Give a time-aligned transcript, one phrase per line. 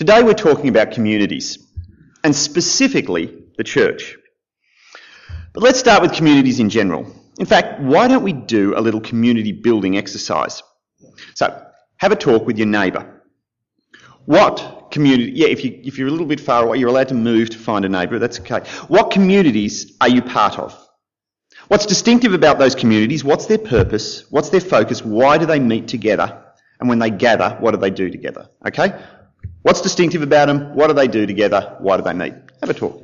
[0.00, 1.58] Today we're talking about communities,
[2.24, 4.16] and specifically the church.
[5.52, 7.04] But let's start with communities in general.
[7.38, 10.62] In fact, why don't we do a little community building exercise?
[11.34, 11.66] So,
[11.98, 13.24] have a talk with your neighbour.
[14.24, 17.14] What community, yeah, if, you, if you're a little bit far away, you're allowed to
[17.14, 18.60] move to find a neighbour, that's okay.
[18.88, 20.74] What communities are you part of?
[21.68, 23.22] What's distinctive about those communities?
[23.22, 24.24] What's their purpose?
[24.30, 25.04] What's their focus?
[25.04, 26.42] Why do they meet together?
[26.80, 28.48] And when they gather, what do they do together?
[28.66, 28.98] Okay?
[29.62, 30.74] What's distinctive about them?
[30.74, 31.76] What do they do together?
[31.80, 32.34] Why do they meet?
[32.60, 33.02] Have a talk.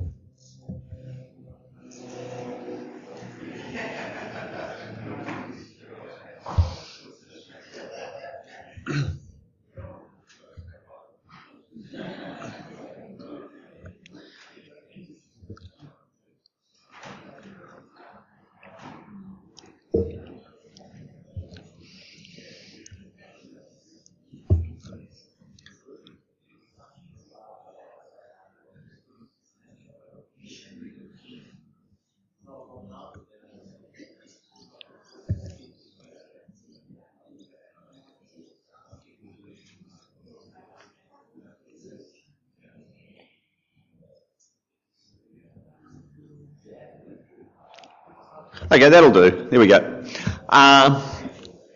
[48.73, 49.49] Okay, that'll do.
[49.49, 50.05] There we go.
[50.49, 51.01] Uh,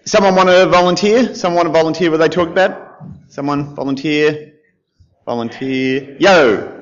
[0.05, 1.35] someone want to volunteer?
[1.35, 3.03] Someone want to volunteer what they talked about?
[3.29, 4.55] Someone volunteer?
[5.25, 6.17] Volunteer?
[6.19, 6.81] Yo!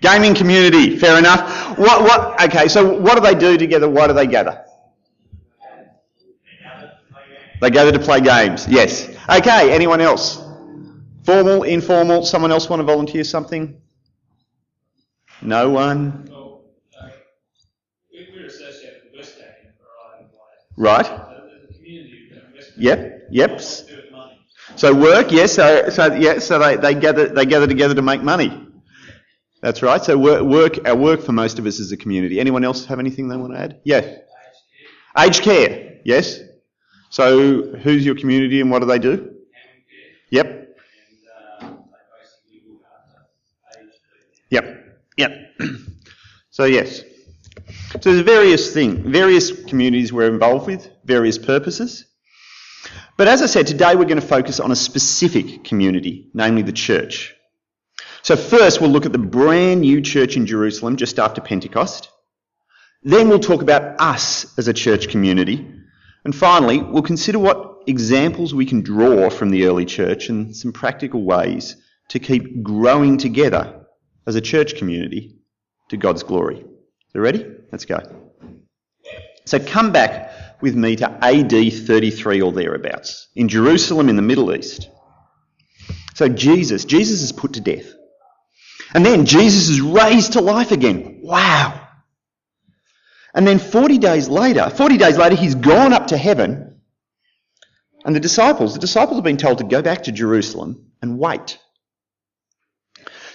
[0.00, 0.96] Gaming community.
[0.96, 1.76] Fair enough.
[1.76, 2.02] What?
[2.02, 2.40] What?
[2.44, 2.68] Okay.
[2.68, 3.88] So, what do they do together?
[3.88, 4.64] Why do they gather?
[7.60, 8.68] They gather to play games.
[8.68, 9.08] Yes.
[9.28, 9.72] Okay.
[9.72, 10.40] Anyone else?
[11.24, 12.24] Formal, informal.
[12.24, 13.80] Someone else want to volunteer something?
[15.42, 16.27] No one.
[20.78, 21.06] Right.
[22.76, 23.28] Yep.
[23.32, 23.60] Yep.
[24.76, 25.54] So work, yes.
[25.54, 26.38] So, so yeah.
[26.38, 28.66] So they, they gather they gather together to make money.
[29.60, 30.00] That's right.
[30.02, 32.38] So work, work our work for most of us is a community.
[32.38, 33.80] Anyone else have anything they want to add?
[33.84, 34.18] Yeah.
[35.18, 35.98] Aged care.
[36.04, 36.38] Yes.
[37.10, 39.34] So who's your community and what do they do?
[40.30, 40.76] Yep.
[44.50, 44.98] Yep.
[45.16, 45.32] Yep.
[46.50, 47.02] so yes.
[47.90, 52.04] So there's various things, various communities we're involved with, various purposes.
[53.16, 56.72] But as I said, today we're going to focus on a specific community, namely the
[56.72, 57.34] church.
[58.22, 62.10] So first we'll look at the brand new church in Jerusalem just after Pentecost.
[63.02, 65.66] Then we'll talk about us as a church community.
[66.24, 70.72] And finally, we'll consider what examples we can draw from the early church and some
[70.72, 71.76] practical ways
[72.08, 73.86] to keep growing together
[74.26, 75.38] as a church community
[75.88, 76.66] to God's glory.
[77.12, 77.46] So ready?
[77.72, 77.98] Let's go.
[79.46, 84.54] So come back with me to AD 33 or thereabouts in Jerusalem in the Middle
[84.54, 84.90] East.
[86.14, 87.94] So Jesus, Jesus is put to death.
[88.92, 91.20] And then Jesus is raised to life again.
[91.22, 91.88] Wow.
[93.34, 96.80] And then 40 days later, 40 days later, he's gone up to heaven.
[98.04, 101.58] And the disciples, the disciples have been told to go back to Jerusalem and wait.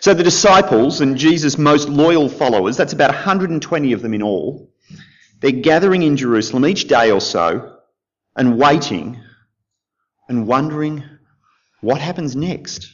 [0.04, 4.70] So the disciples and Jesus' most loyal followers, that's about 120 of them in all,
[5.40, 7.78] they're gathering in Jerusalem each day or so
[8.36, 9.18] and waiting
[10.28, 11.06] and wondering
[11.80, 12.92] what happens next.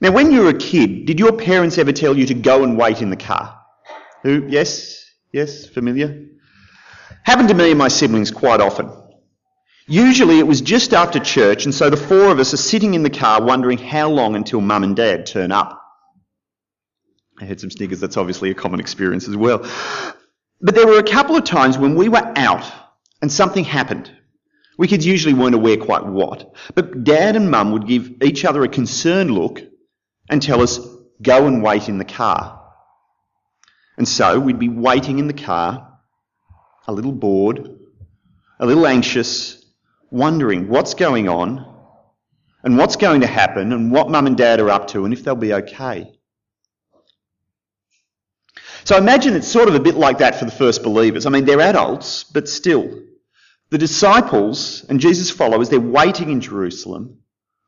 [0.00, 2.78] Now, when you were a kid, did your parents ever tell you to go and
[2.78, 3.60] wait in the car?
[4.22, 4.46] Who?
[4.48, 5.04] Yes?
[5.30, 5.66] Yes?
[5.66, 6.24] Familiar?
[7.22, 8.90] Happened to me and my siblings quite often.
[9.88, 13.04] Usually it was just after church, and so the four of us are sitting in
[13.04, 15.80] the car wondering how long until mum and dad turn up.
[17.40, 19.58] I had some sniggers, that's obviously a common experience as well.
[20.60, 22.64] But there were a couple of times when we were out
[23.22, 24.10] and something happened.
[24.78, 28.64] We kids usually weren't aware quite what, but dad and mum would give each other
[28.64, 29.60] a concerned look
[30.28, 30.80] and tell us,
[31.22, 32.60] go and wait in the car.
[33.96, 35.98] And so we'd be waiting in the car,
[36.86, 37.78] a little bored,
[38.58, 39.64] a little anxious,
[40.16, 41.64] wondering what's going on
[42.64, 45.22] and what's going to happen and what mum and dad are up to and if
[45.22, 46.10] they'll be okay.
[48.84, 51.26] So imagine it's sort of a bit like that for the first believers.
[51.26, 53.02] I mean, they're adults, but still.
[53.70, 57.18] The disciples and Jesus' followers, they're waiting in Jerusalem,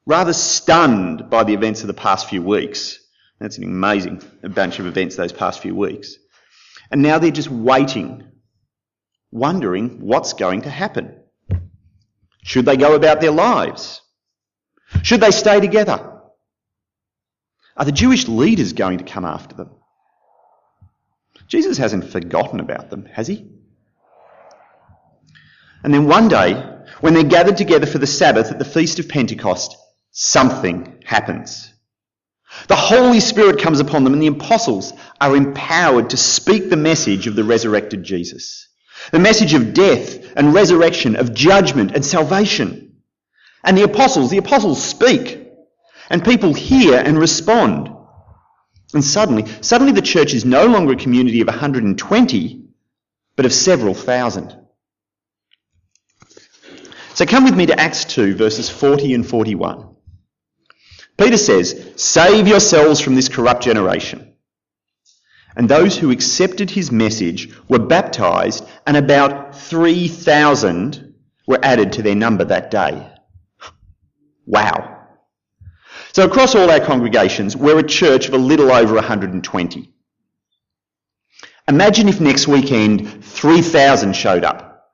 [0.07, 3.01] rather stunned by the events of the past few weeks.
[3.41, 6.17] That's an amazing bunch of events those past few weeks.
[6.91, 8.31] And now they're just waiting,
[9.33, 11.19] wondering what's going to happen.
[12.43, 14.01] Should they go about their lives?
[15.03, 16.21] Should they stay together?
[17.77, 19.71] Are the Jewish leaders going to come after them?
[21.47, 23.49] Jesus hasn't forgotten about them, has he?
[25.83, 26.55] And then one day,
[27.01, 29.77] when they're gathered together for the Sabbath at the Feast of Pentecost,
[30.11, 31.73] something happens.
[32.67, 37.27] The Holy Spirit comes upon them, and the apostles are empowered to speak the message
[37.27, 38.68] of the resurrected Jesus.
[39.13, 43.03] The message of death and resurrection, of judgment and salvation.
[43.65, 45.47] And the apostles, the apostles speak,
[46.11, 47.91] and people hear and respond.
[48.95, 52.65] And suddenly, suddenly the church is no longer a community of 120,
[53.37, 54.57] but of several thousand.
[57.15, 59.97] So come with me to Acts 2, verses 40 and 41.
[61.19, 64.28] Peter says, Save yourselves from this corrupt generation.
[65.59, 71.15] And those who accepted his message were baptized, and about 3,000
[71.49, 73.11] were added to their number that day.
[74.47, 75.09] Wow.
[76.13, 79.93] So across all our congregations, we're a church of a little over 120.
[81.67, 84.91] Imagine if next weekend 3,000 showed up.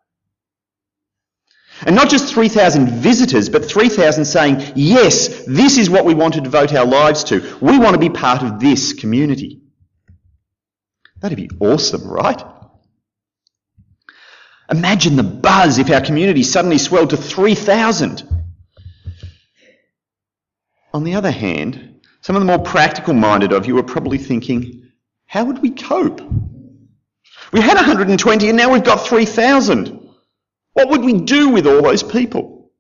[1.82, 6.40] And not just 3,000 visitors, but 3,000 saying, yes, this is what we want to
[6.40, 7.58] devote our lives to.
[7.60, 9.60] We want to be part of this community.
[11.25, 12.43] That'd be awesome, right?
[14.71, 18.29] Imagine the buzz if our community suddenly swelled to 3,000.
[20.93, 24.91] On the other hand, some of the more practical minded of you are probably thinking,
[25.25, 26.21] how would we cope?
[27.55, 30.06] We had 120 and now we've got 3,000.
[30.75, 32.70] What would we do with all those people?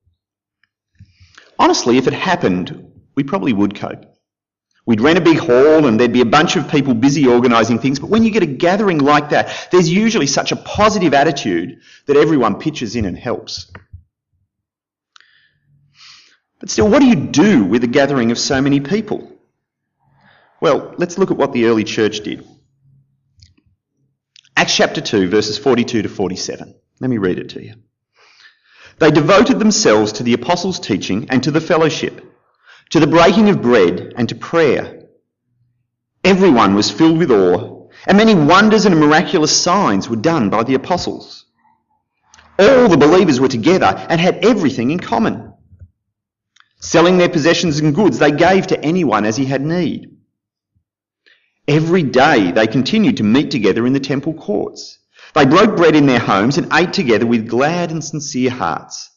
[1.58, 4.13] Honestly, if it happened, we probably would cope.
[4.86, 7.98] We'd rent a big hall and there'd be a bunch of people busy organising things,
[7.98, 12.16] but when you get a gathering like that, there's usually such a positive attitude that
[12.16, 13.72] everyone pitches in and helps.
[16.60, 19.30] But still, what do you do with a gathering of so many people?
[20.60, 22.46] Well, let's look at what the early church did.
[24.56, 26.74] Acts chapter 2, verses 42 to 47.
[27.00, 27.74] Let me read it to you.
[28.98, 32.33] They devoted themselves to the apostles' teaching and to the fellowship,
[32.90, 35.02] to the breaking of bread and to prayer.
[36.22, 40.74] Everyone was filled with awe, and many wonders and miraculous signs were done by the
[40.74, 41.44] apostles.
[42.58, 45.52] All the believers were together and had everything in common.
[46.80, 50.10] Selling their possessions and goods, they gave to anyone as he had need.
[51.66, 54.98] Every day they continued to meet together in the temple courts.
[55.34, 59.10] They broke bread in their homes and ate together with glad and sincere hearts,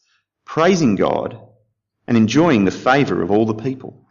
[0.44, 1.38] praising God
[2.08, 4.04] and enjoying the favour of all the people.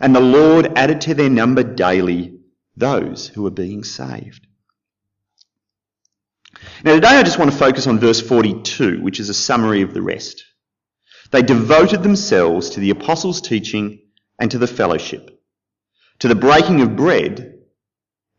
[0.00, 2.38] And the Lord added to their number daily
[2.76, 4.46] those who were being saved.
[6.84, 9.92] Now, today I just want to focus on verse 42, which is a summary of
[9.92, 10.44] the rest.
[11.32, 14.00] They devoted themselves to the apostles' teaching
[14.38, 15.42] and to the fellowship,
[16.20, 17.58] to the breaking of bread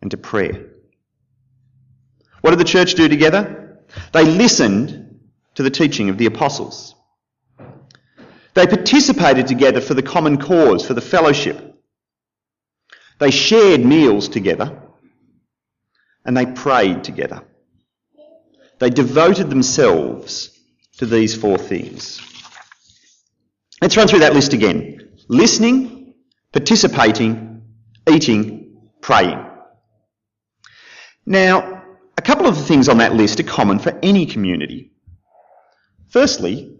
[0.01, 0.69] and to prayer.
[2.39, 3.79] What did the church do together?
[4.13, 5.19] They listened
[5.55, 6.94] to the teaching of the apostles.
[8.55, 11.75] They participated together for the common cause, for the fellowship.
[13.19, 14.81] They shared meals together
[16.25, 17.43] and they prayed together.
[18.79, 20.57] They devoted themselves
[20.97, 22.21] to these four things.
[23.81, 25.17] Let's run through that list again.
[25.27, 26.15] Listening,
[26.53, 27.61] participating,
[28.09, 29.45] eating, praying.
[31.25, 31.83] Now,
[32.17, 34.93] a couple of the things on that list are common for any community.
[36.09, 36.74] Firstly,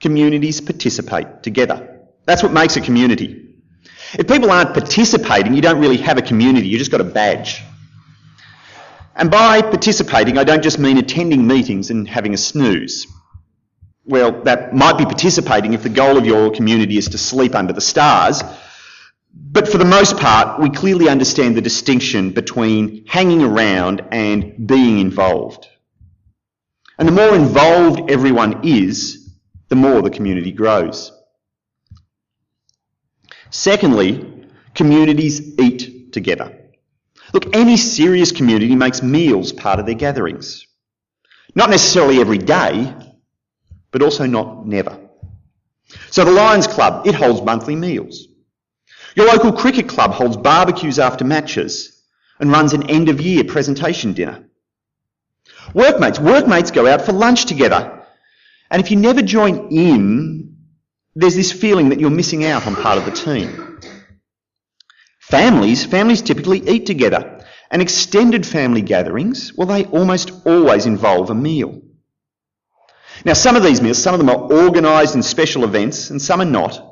[0.00, 2.00] communities participate together.
[2.24, 3.46] That's what makes a community.
[4.14, 7.62] If people aren't participating, you don't really have a community, you've just got a badge.
[9.14, 13.06] And by participating, I don't just mean attending meetings and having a snooze.
[14.04, 17.72] Well, that might be participating if the goal of your community is to sleep under
[17.72, 18.42] the stars,
[19.34, 24.98] but for the most part, we clearly understand the distinction between hanging around and being
[24.98, 25.68] involved.
[26.98, 29.27] And the more involved everyone is,
[29.68, 31.12] the more the community grows.
[33.50, 34.44] Secondly,
[34.74, 36.56] communities eat together.
[37.32, 40.66] Look, any serious community makes meals part of their gatherings.
[41.54, 42.94] Not necessarily every day,
[43.90, 44.98] but also not never.
[46.10, 48.28] So the Lions Club, it holds monthly meals.
[49.14, 52.02] Your local cricket club holds barbecues after matches
[52.38, 54.44] and runs an end of year presentation dinner.
[55.74, 57.97] Workmates, workmates go out for lunch together.
[58.70, 60.56] And if you never join in,
[61.14, 63.80] there's this feeling that you're missing out on part of the team.
[65.20, 67.44] Families, families typically eat together.
[67.70, 71.82] And extended family gatherings, well, they almost always involve a meal.
[73.24, 76.40] Now, some of these meals, some of them are organised in special events and some
[76.40, 76.82] are not.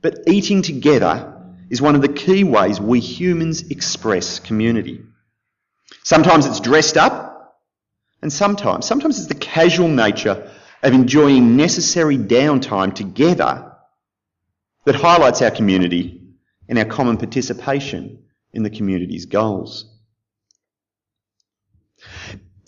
[0.00, 1.36] But eating together
[1.70, 5.02] is one of the key ways we humans express community.
[6.04, 7.60] Sometimes it's dressed up,
[8.22, 10.50] and sometimes, sometimes it's the casual nature
[10.82, 13.72] of enjoying necessary downtime together
[14.84, 16.22] that highlights our community
[16.68, 18.22] and our common participation
[18.52, 19.86] in the community's goals.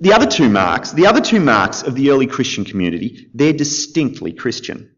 [0.00, 4.32] The other two marks, the other two marks of the early Christian community, they're distinctly
[4.32, 4.96] Christian.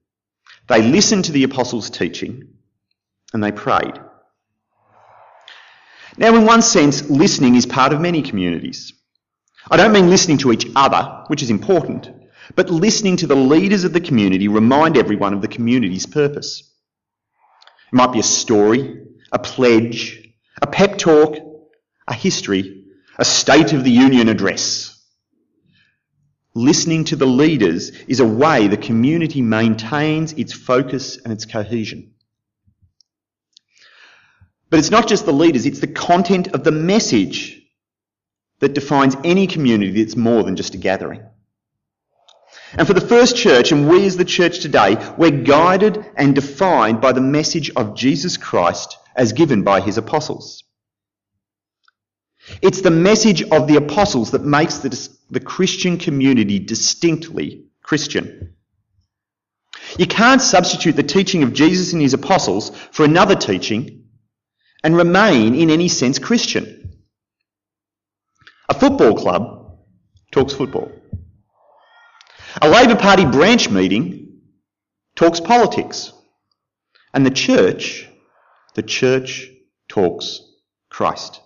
[0.67, 2.55] They listened to the apostles' teaching
[3.33, 4.01] and they prayed.
[6.17, 8.93] Now, in one sense, listening is part of many communities.
[9.71, 12.09] I don't mean listening to each other, which is important,
[12.55, 16.71] but listening to the leaders of the community remind everyone of the community's purpose.
[17.93, 20.29] It might be a story, a pledge,
[20.61, 21.37] a pep talk,
[22.07, 22.85] a history,
[23.19, 24.91] a State of the Union address.
[26.55, 32.13] Listening to the leaders is a way the community maintains its focus and its cohesion.
[34.71, 37.61] But it's not just the leaders, it's the content of the message
[38.61, 41.23] that defines any community that's more than just a gathering.
[42.77, 47.01] And for the first church, and we as the church today, we're guided and defined
[47.01, 50.65] by the message of Jesus Christ as given by his apostles.
[52.61, 58.55] It's the message of the apostles that makes the, the Christian community distinctly Christian.
[59.99, 64.05] You can't substitute the teaching of Jesus and his apostles for another teaching
[64.83, 67.05] and remain in any sense Christian.
[68.69, 69.79] A football club
[70.33, 70.91] talks football.
[72.61, 74.41] A Labor Party branch meeting
[75.17, 76.13] talks politics.
[77.13, 78.09] And the church,
[78.75, 79.51] the church
[79.89, 80.41] talks
[80.91, 81.41] Christ.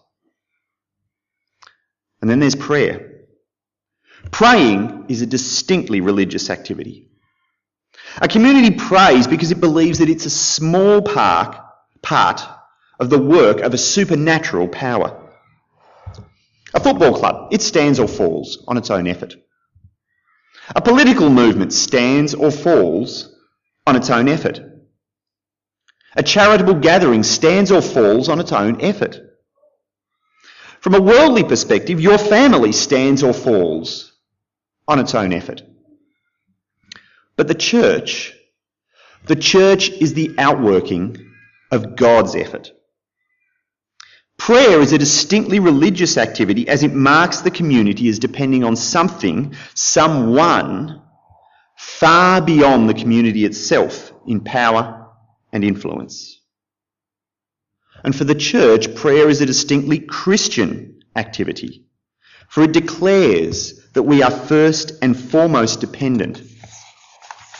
[2.21, 3.25] And then there's prayer.
[4.31, 7.09] Praying is a distinctly religious activity.
[8.21, 11.57] A community prays because it believes that it's a small part,
[12.03, 12.43] part
[12.99, 15.25] of the work of a supernatural power.
[16.75, 19.35] A football club, it stands or falls on its own effort.
[20.75, 23.35] A political movement stands or falls
[23.87, 24.61] on its own effort.
[26.15, 29.19] A charitable gathering stands or falls on its own effort.
[30.81, 34.13] From a worldly perspective, your family stands or falls
[34.87, 35.63] on its own effort.
[37.37, 38.35] But the church,
[39.27, 41.17] the church is the outworking
[41.71, 42.73] of God's effort.
[44.38, 49.54] Prayer is a distinctly religious activity as it marks the community as depending on something,
[49.75, 51.02] someone,
[51.76, 55.09] far beyond the community itself in power
[55.52, 56.40] and influence.
[58.04, 61.85] And for the church, prayer is a distinctly Christian activity,
[62.49, 66.42] for it declares that we are first and foremost dependent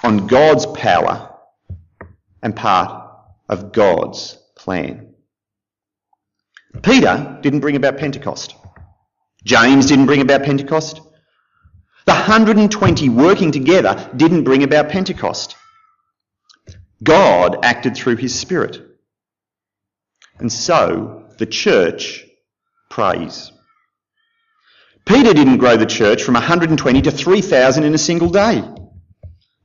[0.05, 1.35] on God's power
[2.43, 3.11] and part
[3.49, 5.15] of God's plan.
[6.83, 8.55] Peter didn't bring about Pentecost.
[9.45, 11.01] James didn't bring about Pentecost.
[12.07, 15.57] The 120 working together didn't bring about Pentecost.
[17.03, 18.83] God acted through his Spirit.
[20.39, 22.25] And so the church
[22.91, 23.53] prays.
[25.05, 28.63] Peter didn't grow the church from 120 to 3,000 in a single day.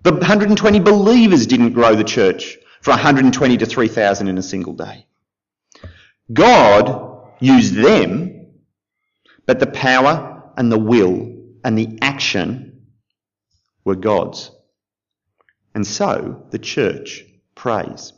[0.04, 5.06] The 120 believers didn't grow the church from 120 to 3,000 in a single day.
[6.32, 8.48] God used them,
[9.46, 12.88] but the power and the will and the action
[13.84, 14.51] were God's.
[15.75, 17.25] And so the church
[17.56, 18.13] prays.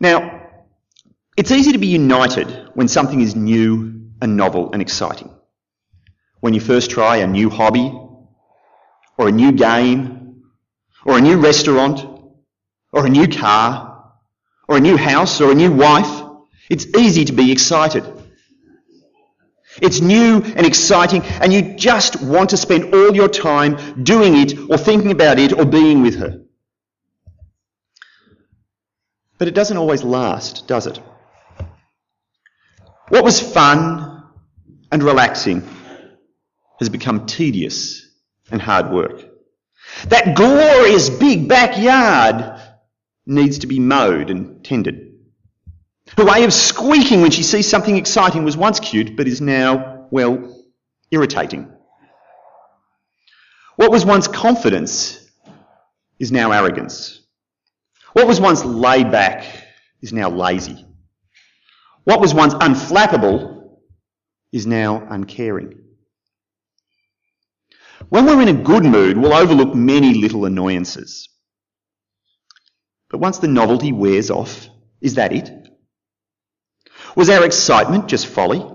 [0.00, 0.40] Now,
[1.36, 5.30] it's easy to be united when something is new and novel and exciting.
[6.40, 7.92] When you first try a new hobby,
[9.16, 10.42] or a new game,
[11.04, 12.04] or a new restaurant,
[12.92, 13.93] or a new car,
[14.68, 16.22] or a new house or a new wife,
[16.68, 18.04] it's easy to be excited.
[19.82, 24.70] It's new and exciting, and you just want to spend all your time doing it
[24.70, 26.42] or thinking about it or being with her.
[29.36, 31.00] But it doesn't always last, does it?
[33.08, 34.22] What was fun
[34.92, 35.68] and relaxing
[36.78, 38.08] has become tedious
[38.50, 39.24] and hard work.
[40.08, 42.53] That glorious big backyard
[43.26, 45.14] needs to be mowed and tended.
[46.16, 50.06] Her way of squeaking when she sees something exciting was once cute, but is now,
[50.10, 50.64] well,
[51.10, 51.72] irritating.
[53.76, 55.18] What was once confidence
[56.18, 57.20] is now arrogance.
[58.12, 59.44] What was once laid back
[60.02, 60.86] is now lazy.
[62.04, 63.78] What was once unflappable
[64.52, 65.80] is now uncaring.
[68.10, 71.28] When we're in a good mood, we'll overlook many little annoyances.
[73.14, 74.68] But once the novelty wears off,
[75.00, 75.48] is that it?
[77.14, 78.68] Was our excitement just folly?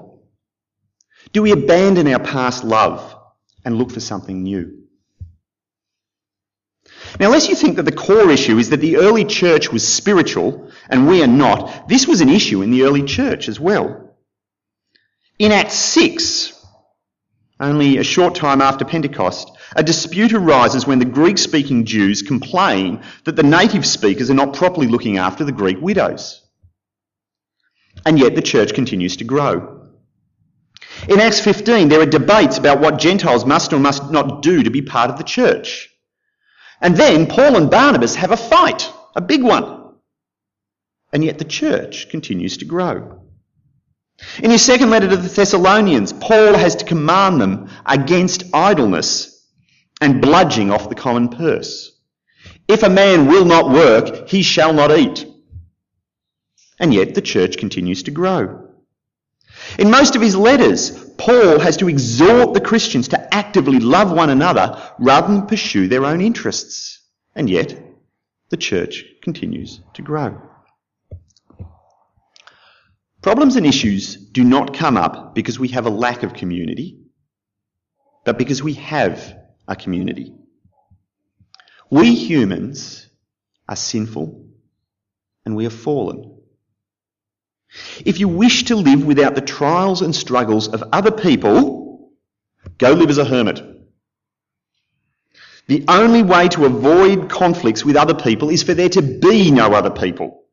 [1.33, 3.17] Do we abandon our past love
[3.65, 4.83] and look for something new?
[7.19, 10.71] Now, unless you think that the core issue is that the early church was spiritual
[10.89, 14.15] and we are not, this was an issue in the early church as well.
[15.37, 16.53] In Acts 6,
[17.59, 23.03] only a short time after Pentecost, a dispute arises when the Greek speaking Jews complain
[23.25, 26.41] that the native speakers are not properly looking after the Greek widows.
[28.05, 29.89] And yet the church continues to grow.
[31.07, 34.69] In Acts 15, there are debates about what Gentiles must or must not do to
[34.69, 35.89] be part of the church.
[36.81, 39.93] And then Paul and Barnabas have a fight, a big one.
[41.13, 43.23] And yet the church continues to grow.
[44.41, 49.38] In his second letter to the Thessalonians, Paul has to command them against idleness
[50.01, 51.91] and bludging off the common purse.
[52.67, 55.25] If a man will not work, he shall not eat.
[56.79, 58.67] And yet the church continues to grow.
[59.77, 64.29] In most of his letters, Paul has to exhort the Christians to actively love one
[64.29, 67.01] another rather than pursue their own interests.
[67.35, 67.77] And yet,
[68.49, 70.41] the church continues to grow.
[73.21, 76.99] Problems and issues do not come up because we have a lack of community,
[78.23, 79.38] but because we have
[79.69, 80.33] a community.
[81.89, 83.07] We humans
[83.67, 84.45] are sinful
[85.45, 86.37] and we are fallen.
[88.03, 92.11] If you wish to live without the trials and struggles of other people,
[92.77, 93.61] go live as a hermit.
[95.67, 99.73] The only way to avoid conflicts with other people is for there to be no
[99.73, 100.45] other people.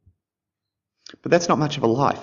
[1.22, 2.20] But that's not much of a life.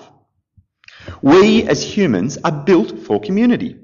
[1.20, 3.83] We as humans are built for community.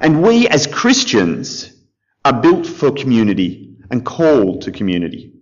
[0.00, 1.72] And we as Christians
[2.24, 5.32] are built for community and called to community.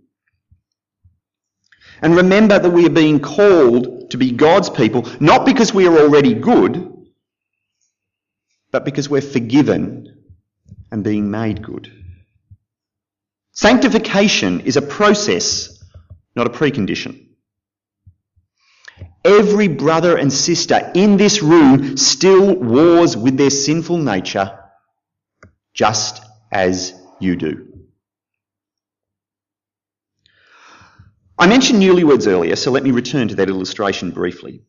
[2.02, 5.98] And remember that we are being called to be God's people, not because we are
[5.98, 6.90] already good,
[8.72, 10.24] but because we're forgiven
[10.90, 11.92] and being made good.
[13.52, 15.82] Sanctification is a process,
[16.34, 17.29] not a precondition.
[19.24, 24.58] Every brother and sister in this room still wars with their sinful nature,
[25.74, 27.66] just as you do.
[31.38, 34.62] I mentioned newlyweds earlier, so let me return to that illustration briefly.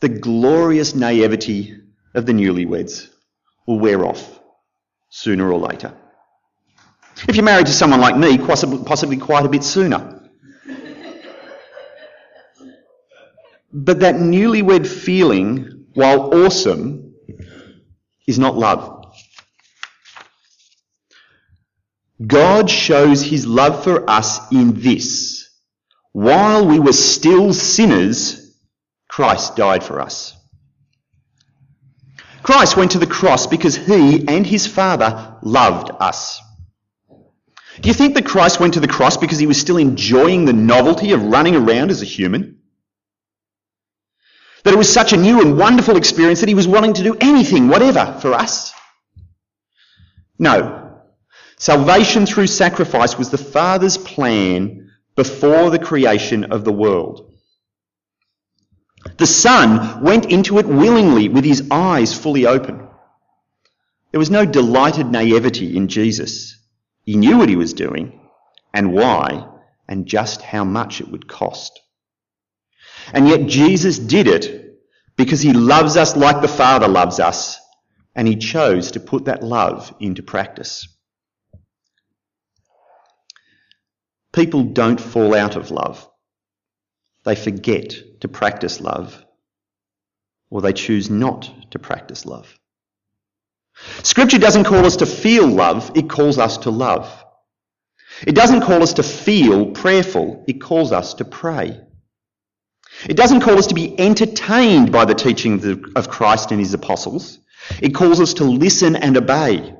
[0.00, 1.76] The glorious naivety
[2.14, 3.08] of the newlyweds
[3.66, 4.40] will wear off
[5.08, 5.94] sooner or later.
[7.28, 10.21] If you're married to someone like me, possibly quite a bit sooner.
[13.72, 17.14] But that newlywed feeling, while awesome,
[18.26, 19.06] is not love.
[22.24, 25.48] God shows his love for us in this.
[26.12, 28.54] While we were still sinners,
[29.08, 30.36] Christ died for us.
[32.42, 36.40] Christ went to the cross because he and his Father loved us.
[37.80, 40.52] Do you think that Christ went to the cross because he was still enjoying the
[40.52, 42.61] novelty of running around as a human?
[44.72, 47.14] That it was such a new and wonderful experience that he was willing to do
[47.20, 48.72] anything, whatever, for us?
[50.38, 51.02] No.
[51.58, 57.34] Salvation through sacrifice was the Father's plan before the creation of the world.
[59.18, 62.88] The Son went into it willingly with his eyes fully open.
[64.10, 66.56] There was no delighted naivety in Jesus.
[67.02, 68.18] He knew what he was doing
[68.72, 69.46] and why
[69.86, 71.78] and just how much it would cost.
[73.12, 74.61] And yet Jesus did it
[75.16, 77.58] because he loves us like the Father loves us,
[78.14, 80.88] and he chose to put that love into practice.
[84.32, 86.08] People don't fall out of love.
[87.24, 89.24] They forget to practice love,
[90.50, 92.58] or they choose not to practice love.
[94.02, 97.24] Scripture doesn't call us to feel love, it calls us to love.
[98.26, 101.80] It doesn't call us to feel prayerful, it calls us to pray.
[103.08, 107.38] It doesn't call us to be entertained by the teaching of Christ and his apostles.
[107.80, 109.74] It calls us to listen and obey.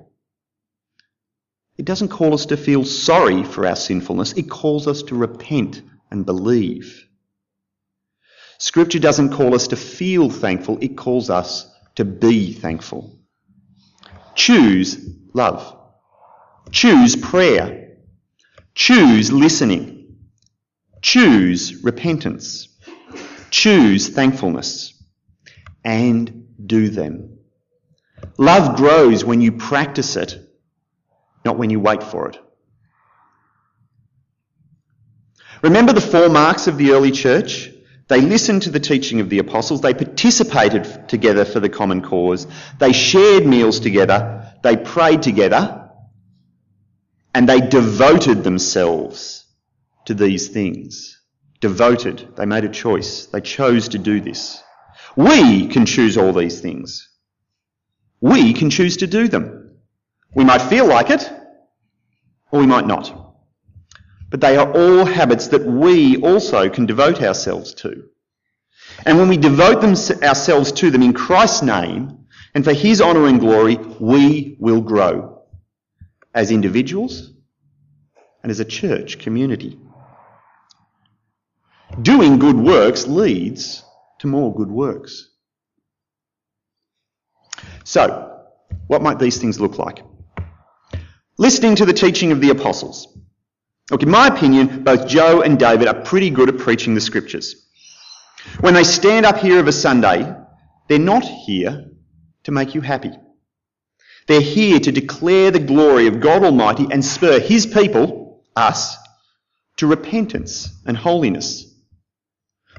[1.79, 5.83] It doesn't call us to feel sorry for our sinfulness, it calls us to repent
[6.11, 7.09] and believe.
[8.59, 13.19] Scripture doesn't call us to feel thankful, it calls us to be thankful.
[14.35, 15.05] Choose
[15.35, 15.77] love.
[16.71, 17.97] Choose prayer.
[18.75, 20.17] Choose listening.
[21.03, 22.69] Choose repentance.
[23.53, 25.01] Choose thankfulness.
[25.85, 27.39] And do them.
[28.37, 30.43] Love grows when you practice it
[31.45, 32.39] not when you wait for it.
[35.63, 37.71] Remember the four marks of the early church?
[38.09, 39.81] They listened to the teaching of the apostles.
[39.81, 42.47] They participated together for the common cause.
[42.79, 44.53] They shared meals together.
[44.63, 45.91] They prayed together.
[47.35, 49.45] And they devoted themselves
[50.07, 51.22] to these things.
[51.63, 52.35] Devoted.
[52.37, 53.27] They made a choice.
[53.27, 54.63] They chose to do this.
[55.17, 57.09] We can choose all these things.
[58.21, 59.79] We can choose to do them.
[60.35, 61.31] We might feel like it,
[62.51, 63.37] or we might not.
[64.29, 68.09] But they are all habits that we also can devote ourselves to.
[69.07, 73.27] And when we devote them, ourselves to them in Christ's name and for His honour
[73.27, 75.43] and glory, we will grow
[76.35, 77.31] as individuals
[78.43, 79.79] and as a church community.
[82.01, 83.85] Doing good works leads
[84.21, 85.29] to more good works.
[87.85, 88.41] So,
[88.87, 90.03] what might these things look like?
[91.37, 93.09] Listening to the teaching of the apostles.
[93.91, 97.67] Look, in my opinion, both Joe and David are pretty good at preaching the scriptures.
[98.61, 100.35] When they stand up here of a Sunday,
[100.89, 101.91] they're not here
[102.45, 103.13] to make you happy.
[104.29, 108.97] They're here to declare the glory of God Almighty and spur His people, us,
[109.77, 111.72] to repentance and holiness.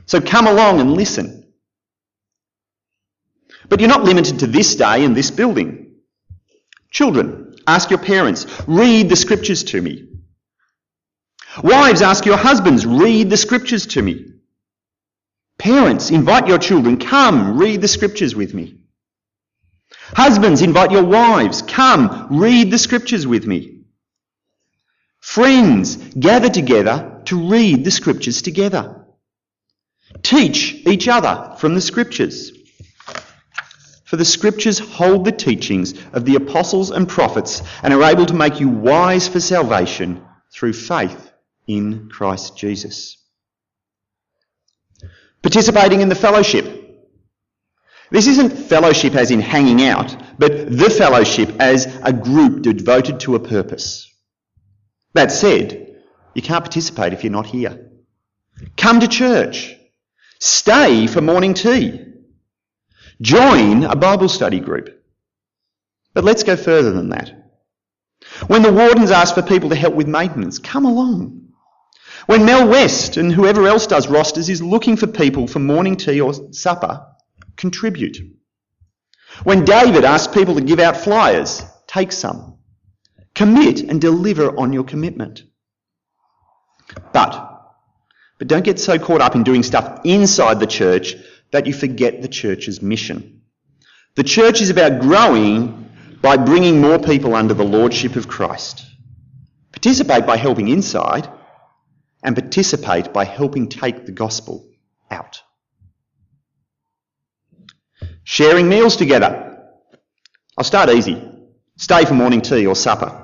[0.05, 1.53] So come along and listen.
[3.69, 5.95] But you're not limited to this day and this building.
[6.91, 10.09] Children, ask your parents, read the scriptures to me.
[11.63, 14.25] Wives, ask your husbands, read the scriptures to me.
[15.57, 18.79] Parents, invite your children, come, read the scriptures with me.
[20.15, 23.83] Husbands, invite your wives, come, read the scriptures with me.
[25.19, 29.02] Friends, gather together to read the scriptures together.
[30.23, 32.51] Teach each other from the scriptures.
[34.05, 38.33] For the scriptures hold the teachings of the apostles and prophets and are able to
[38.33, 41.31] make you wise for salvation through faith
[41.67, 43.17] in Christ Jesus.
[45.41, 46.79] Participating in the fellowship.
[48.11, 53.35] This isn't fellowship as in hanging out, but the fellowship as a group devoted to
[53.35, 54.09] a purpose.
[55.13, 56.03] That said,
[56.35, 57.91] you can't participate if you're not here.
[58.77, 59.75] Come to church.
[60.45, 62.01] Stay for morning tea.
[63.21, 64.89] Join a Bible study group.
[66.13, 67.31] But let's go further than that.
[68.47, 71.47] When the wardens ask for people to help with maintenance, come along.
[72.25, 76.19] When Mel West and whoever else does rosters is looking for people for morning tea
[76.19, 77.05] or supper,
[77.55, 78.17] contribute.
[79.45, 82.57] When David asks people to give out flyers, take some.
[83.33, 85.43] Commit and deliver on your commitment.
[87.13, 87.52] But,
[88.43, 91.15] but don't get so caught up in doing stuff inside the church
[91.51, 93.41] that you forget the church's mission.
[94.15, 95.89] The church is about growing
[96.21, 98.85] by bringing more people under the lordship of Christ.
[99.71, 101.25] Participate by helping inside
[102.21, 104.67] and participate by helping take the gospel
[105.09, 105.41] out.
[108.25, 109.57] Sharing meals together.
[110.57, 111.15] I'll start easy.
[111.77, 113.22] Stay for morning tea or supper.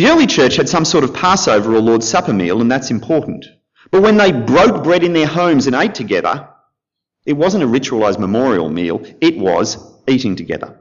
[0.00, 3.44] The early church had some sort of Passover or Lord's Supper meal, and that's important.
[3.90, 6.48] But when they broke bread in their homes and ate together,
[7.26, 9.76] it wasn't a ritualised memorial meal, it was
[10.08, 10.80] eating together.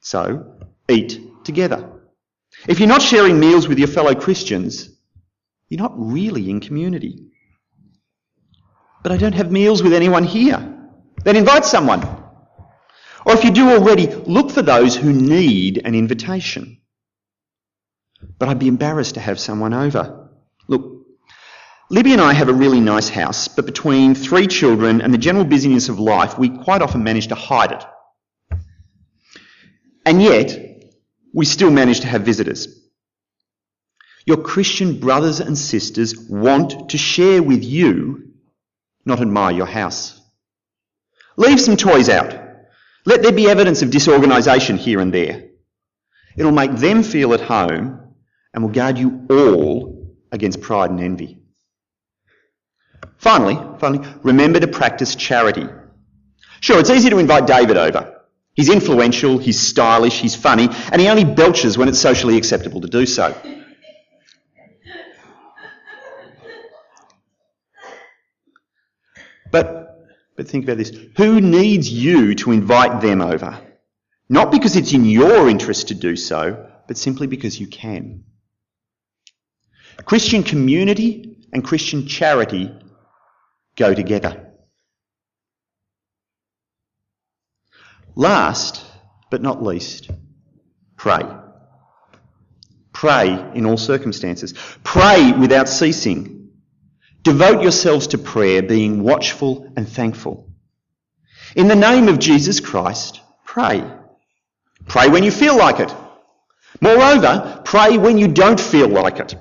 [0.00, 0.56] So,
[0.88, 1.92] eat together.
[2.66, 4.98] If you're not sharing meals with your fellow Christians,
[5.68, 7.28] you're not really in community.
[9.04, 10.58] But I don't have meals with anyone here.
[11.22, 12.02] Then invite someone.
[13.24, 16.79] Or if you do already, look for those who need an invitation.
[18.38, 20.28] But I'd be embarrassed to have someone over.
[20.68, 21.06] Look,
[21.90, 25.44] Libby and I have a really nice house, but between three children and the general
[25.44, 27.84] busyness of life, we quite often manage to hide it.
[30.06, 30.84] And yet,
[31.32, 32.68] we still manage to have visitors.
[34.26, 38.32] Your Christian brothers and sisters want to share with you,
[39.04, 40.20] not admire your house.
[41.36, 42.38] Leave some toys out.
[43.06, 45.48] Let there be evidence of disorganisation here and there.
[46.36, 48.09] It'll make them feel at home
[48.52, 51.38] and will guard you all against pride and envy.
[53.18, 55.66] Finally, finally, remember to practice charity.
[56.60, 58.20] Sure, it's easy to invite David over.
[58.54, 62.88] He's influential, he's stylish, he's funny, and he only belches when it's socially acceptable to
[62.88, 63.34] do so.
[69.50, 70.92] But, but think about this.
[71.16, 73.60] Who needs you to invite them over?
[74.28, 78.24] Not because it's in your interest to do so, but simply because you can.
[80.04, 82.72] Christian community and Christian charity
[83.76, 84.52] go together.
[88.14, 88.84] Last
[89.30, 90.10] but not least,
[90.96, 91.22] pray.
[92.92, 94.52] Pray in all circumstances.
[94.84, 96.50] Pray without ceasing.
[97.22, 100.50] Devote yourselves to prayer, being watchful and thankful.
[101.54, 103.84] In the name of Jesus Christ, pray.
[104.88, 105.94] Pray when you feel like it.
[106.80, 109.34] Moreover, pray when you don't feel like it.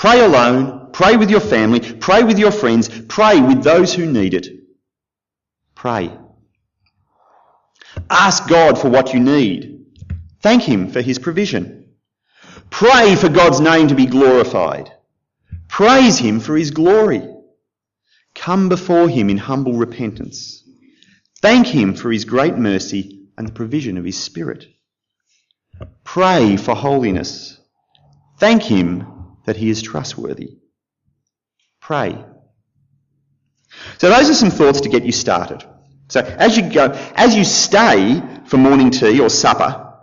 [0.00, 4.32] Pray alone, pray with your family, pray with your friends, pray with those who need
[4.32, 4.46] it.
[5.74, 6.10] Pray.
[8.08, 9.84] Ask God for what you need.
[10.40, 11.90] Thank Him for His provision.
[12.70, 14.90] Pray for God's name to be glorified.
[15.68, 17.20] Praise Him for His glory.
[18.34, 20.64] Come before Him in humble repentance.
[21.42, 24.64] Thank Him for His great mercy and the provision of His Spirit.
[26.04, 27.60] Pray for holiness.
[28.38, 30.58] Thank Him that He is trustworthy.
[31.80, 32.24] Pray.
[33.98, 35.64] So those are some thoughts to get you started.
[36.08, 39.94] So as you go, as you stay for morning tea or supper,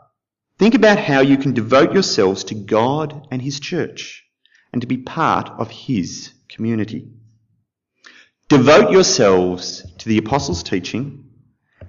[0.57, 4.23] think about how you can devote yourselves to God and His church
[4.71, 7.11] and to be part of His community.
[8.49, 11.25] Devote yourselves to the apostles' teaching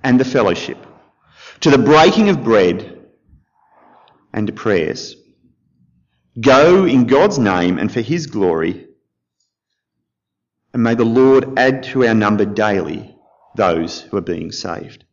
[0.02, 0.78] and the fellowship,
[1.60, 3.06] to the breaking of bread
[4.32, 5.14] and to prayers.
[6.40, 8.86] Go in God's name and for His glory,
[10.72, 13.16] and may the Lord add to our number daily
[13.56, 15.04] those who are being saved.